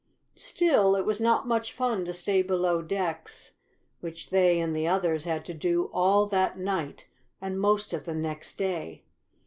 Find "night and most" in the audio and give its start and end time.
6.57-7.93